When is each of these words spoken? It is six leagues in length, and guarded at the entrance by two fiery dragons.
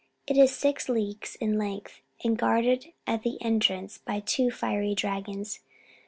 It 0.25 0.35
is 0.35 0.51
six 0.55 0.89
leagues 0.89 1.35
in 1.35 1.59
length, 1.59 2.01
and 2.23 2.35
guarded 2.35 2.87
at 3.05 3.21
the 3.21 3.39
entrance 3.39 3.99
by 3.99 4.19
two 4.19 4.49
fiery 4.49 4.95
dragons. 4.95 5.59